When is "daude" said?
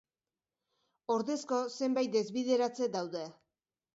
2.99-3.25